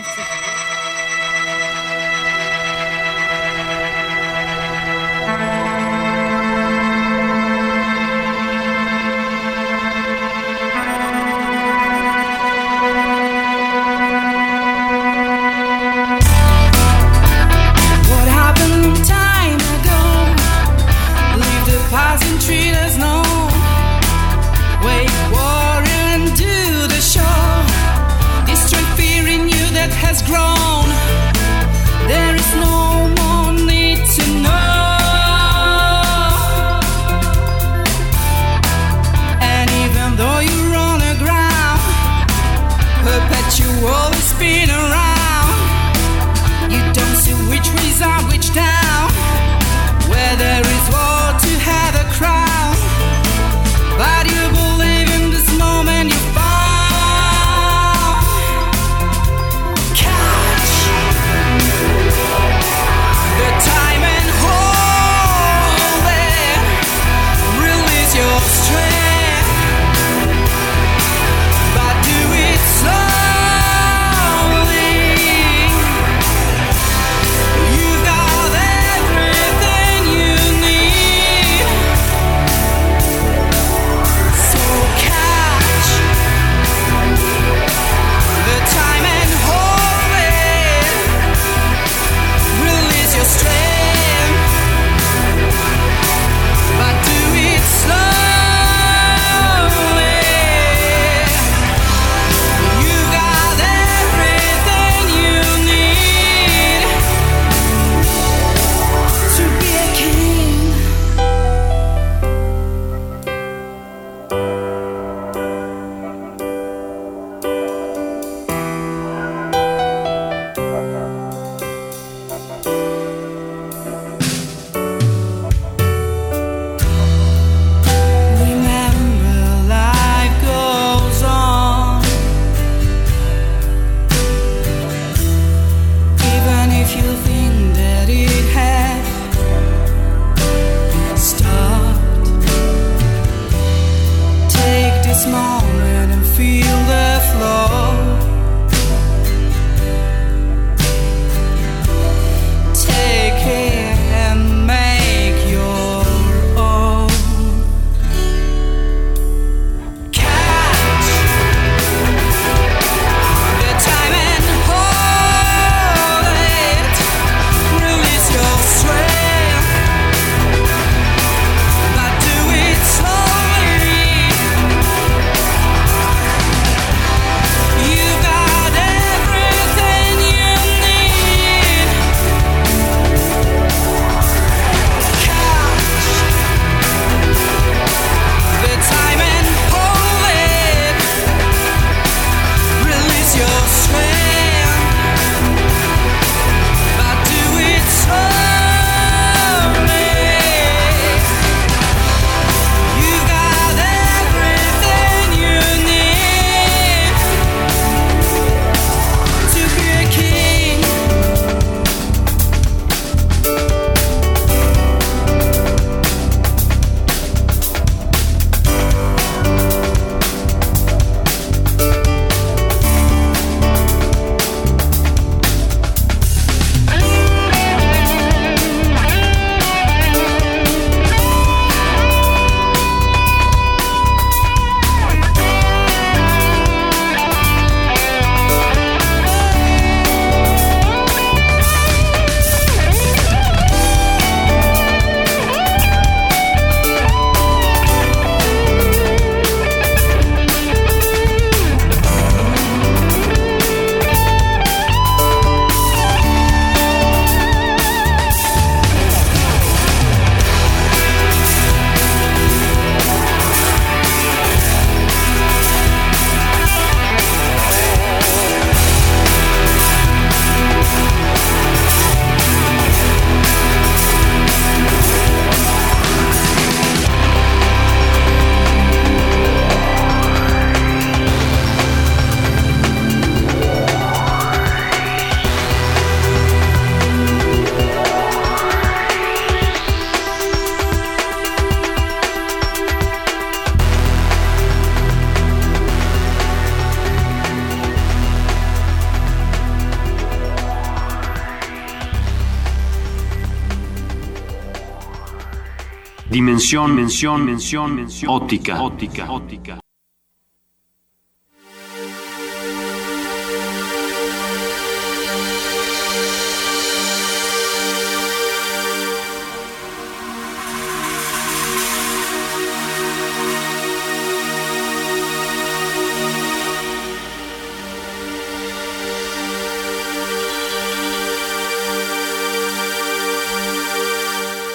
[306.55, 308.33] Dimensión, mención, mención, mención.
[308.33, 309.29] Óptica, óptica,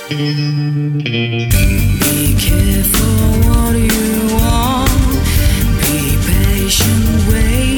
[0.10, 0.16] Be
[6.26, 7.69] patient, wait.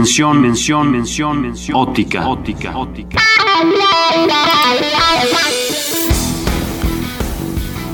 [0.00, 1.76] Dimensión, mención, mención, mención.
[1.76, 3.18] Óptica, óptica, óptica.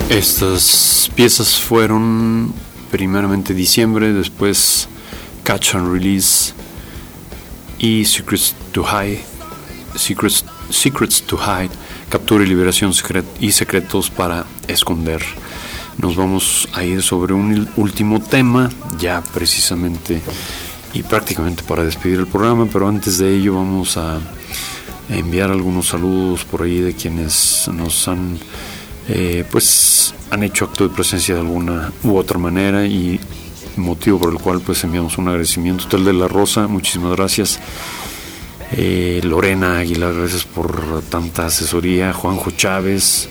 [0.09, 2.53] Estas piezas fueron
[2.91, 4.87] primeramente diciembre, después
[5.43, 6.53] Catch and Release
[7.77, 9.19] y Secrets to Hide,
[9.97, 11.71] Secrets, Secrets to Hide,
[12.07, 15.21] Captura y Liberación secret y Secretos para Esconder.
[15.97, 20.21] Nos vamos a ir sobre un último tema, ya precisamente
[20.93, 24.19] y prácticamente para despedir el programa, pero antes de ello vamos a
[25.09, 28.37] enviar algunos saludos por ahí de quienes nos han
[29.09, 33.19] eh, pues han hecho acto de presencia de alguna u otra manera y
[33.77, 35.85] motivo por el cual pues enviamos un agradecimiento.
[35.85, 37.59] Hotel de la Rosa, muchísimas gracias.
[38.73, 42.11] Eh, Lorena Aguilar, gracias por tanta asesoría.
[42.11, 43.29] Juanjo Chávez,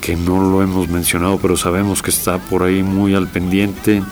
[0.00, 4.02] que no lo hemos mencionado, pero sabemos que está por ahí muy al pendiente.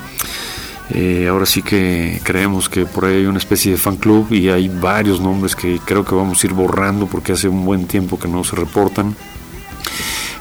[0.90, 4.48] Eh, ahora sí que creemos que por ahí hay una especie de fan club y
[4.48, 8.19] hay varios nombres que creo que vamos a ir borrando porque hace un buen tiempo
[8.19, 9.15] que no se reportan.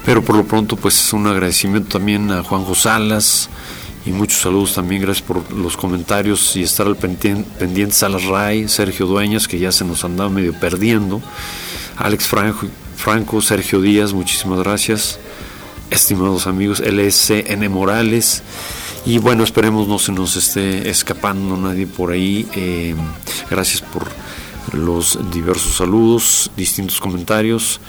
[0.06, 3.49] Pero por lo pronto, pues un agradecimiento también a Juanjo Salas
[4.06, 5.02] y muchos saludos también.
[5.02, 7.91] Gracias por los comentarios y estar al pendiente.
[7.91, 11.22] Salas Ray, Sergio Dueñas, que ya se nos andaba medio perdiendo.
[11.98, 15.19] Alex Franco, Franco Sergio Díaz, muchísimas gracias.
[15.90, 18.44] Estimados amigos, LSN Morales.
[19.07, 22.45] Y bueno, esperemos no se nos esté escapando nadie por ahí.
[22.53, 22.93] Eh,
[23.49, 24.05] gracias por
[24.77, 27.79] los diversos saludos, distintos comentarios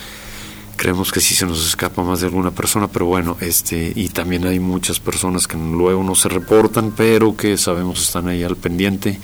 [0.77, 4.47] creemos que sí se nos escapa más de alguna persona, pero bueno, este, y también
[4.47, 9.19] hay muchas personas que luego no se reportan, pero que sabemos están ahí al pendiente.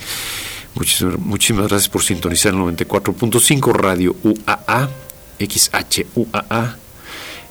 [0.75, 4.89] Muchísimas, muchísimas gracias por sintonizar el 94.5 Radio UAA,
[5.39, 6.75] XHUAA.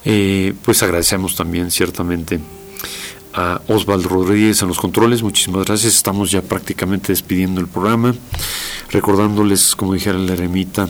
[0.05, 2.39] Eh, pues agradecemos también ciertamente
[3.35, 5.23] a Osvaldo Rodríguez en los controles.
[5.23, 5.95] Muchísimas gracias.
[5.95, 8.15] Estamos ya prácticamente despidiendo el programa.
[8.91, 10.89] Recordándoles, como dijera la eremita,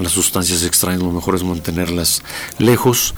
[0.00, 2.22] las sustancias extrañas, lo mejor es mantenerlas
[2.58, 3.14] lejos.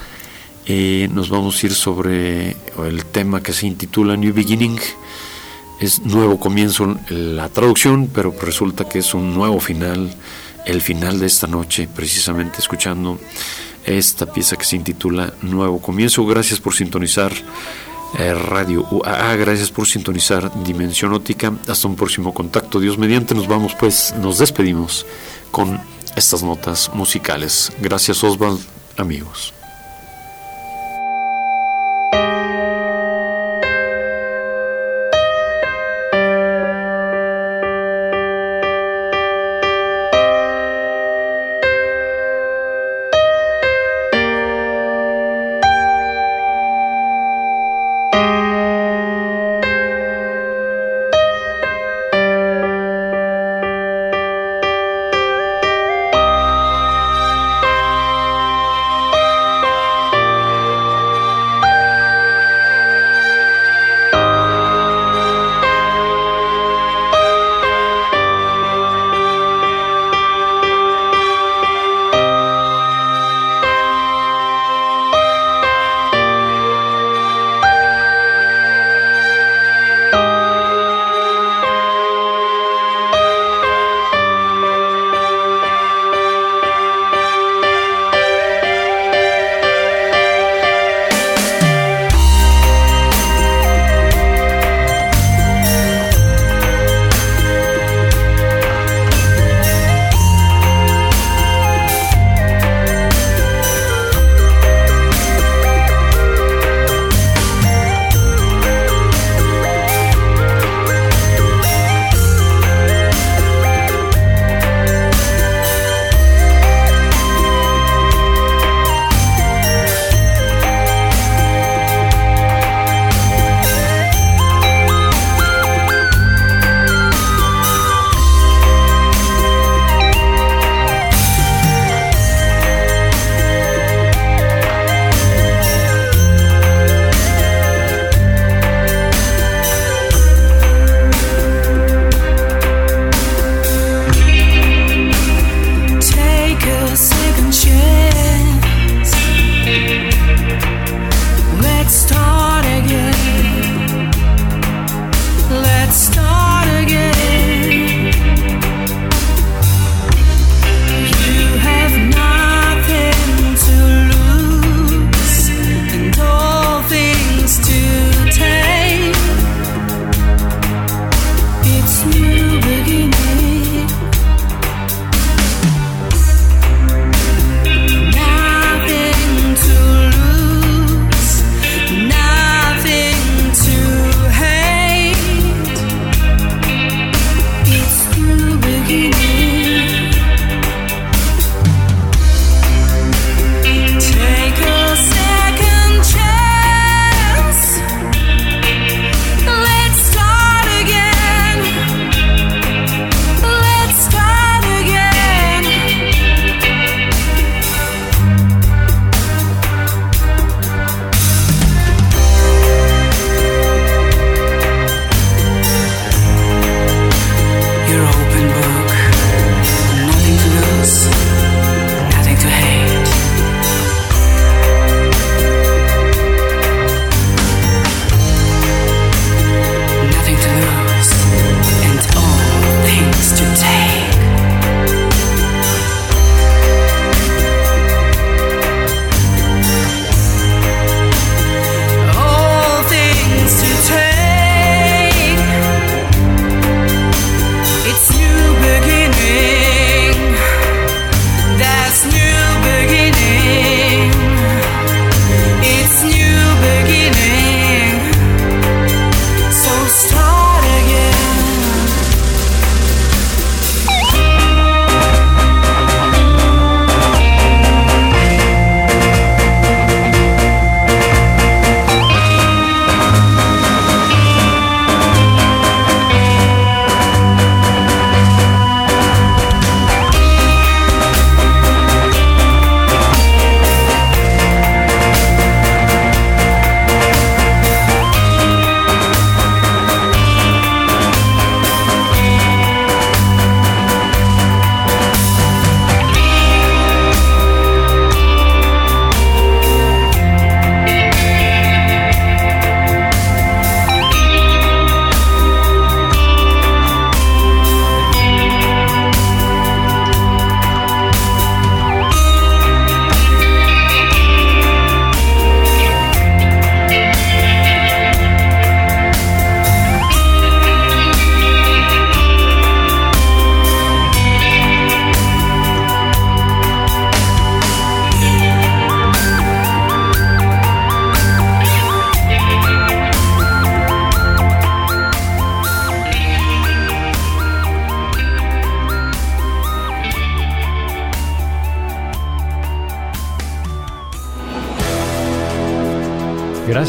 [0.65, 2.51] Eh, nos vamos a ir sobre
[2.85, 4.77] el tema que se intitula New Beginning.
[5.79, 10.13] Es nuevo comienzo la traducción, pero resulta que es un nuevo final,
[10.65, 13.17] el final de esta noche, precisamente escuchando
[13.85, 16.25] esta pieza que se intitula Nuevo Comienzo.
[16.25, 17.31] Gracias por sintonizar
[18.17, 21.53] eh, Radio UAA, gracias por sintonizar Dimensión Óptica.
[21.67, 22.79] Hasta un próximo contacto.
[22.79, 25.05] Dios mediante, nos vamos pues, nos despedimos
[25.51, 25.79] con
[26.15, 27.71] estas notas musicales.
[27.81, 28.59] Gracias Oswald,
[28.97, 29.58] amigos.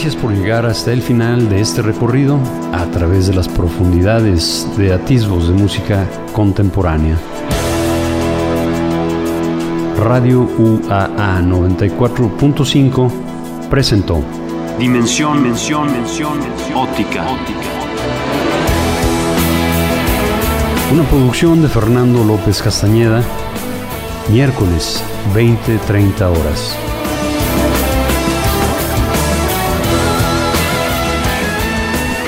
[0.02, 2.40] Gracias por llegar hasta el final de este recorrido
[2.72, 7.18] a través de las profundidades de atisbos de música contemporánea.
[9.98, 13.10] Radio UAA 94.5
[13.68, 14.24] presentó
[14.78, 16.38] Dimensión, mención, mención,
[16.74, 17.68] óptica, óptica.
[20.94, 23.22] Una producción de Fernando López Castañeda,
[24.30, 25.04] miércoles
[25.34, 26.89] 20-30 horas.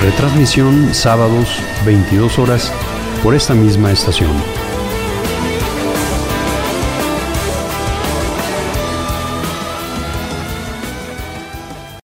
[0.03, 2.73] Retransmisión sábados 22 horas
[3.23, 4.62] por esta misma estación.